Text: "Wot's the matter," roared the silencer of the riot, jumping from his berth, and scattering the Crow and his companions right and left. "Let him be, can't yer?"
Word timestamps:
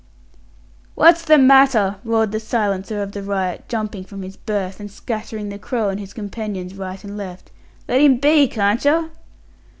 "Wot's 0.95 1.21
the 1.21 1.37
matter," 1.37 1.97
roared 2.03 2.31
the 2.31 2.39
silencer 2.39 3.03
of 3.03 3.11
the 3.11 3.21
riot, 3.21 3.65
jumping 3.69 4.03
from 4.03 4.23
his 4.23 4.35
berth, 4.35 4.79
and 4.79 4.89
scattering 4.89 5.49
the 5.49 5.59
Crow 5.59 5.89
and 5.89 5.99
his 5.99 6.11
companions 6.11 6.73
right 6.73 7.03
and 7.03 7.15
left. 7.15 7.51
"Let 7.87 8.01
him 8.01 8.17
be, 8.17 8.47
can't 8.47 8.83
yer?" 8.83 9.11